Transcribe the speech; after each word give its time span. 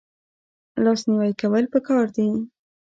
لاس 0.83 1.01
نیوی 1.09 1.31
کول 1.41 1.65
پکار 1.73 2.05
دي 2.15 2.27